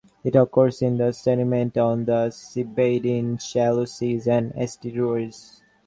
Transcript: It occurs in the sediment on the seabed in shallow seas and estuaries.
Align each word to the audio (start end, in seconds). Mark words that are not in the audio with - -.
It 0.23 0.35
occurs 0.35 0.81
in 0.81 0.97
the 0.97 1.11
sediment 1.11 1.77
on 1.77 2.05
the 2.05 2.29
seabed 2.31 3.05
in 3.05 3.37
shallow 3.37 3.85
seas 3.85 4.27
and 4.27 4.51
estuaries. 4.55 5.61